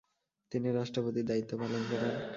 [0.51, 2.13] তিনি রাষ্ট্রপতির দায়িত্ব পালন করেন।